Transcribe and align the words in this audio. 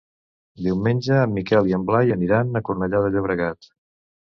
Diumenge 0.67 1.17
en 1.25 1.35
Miquel 1.35 1.69
i 1.73 1.77
en 1.79 1.85
Blai 1.91 2.15
aniran 2.17 2.63
a 2.63 2.65
Cornellà 2.71 3.05
de 3.07 3.15
Llobregat. 3.19 3.73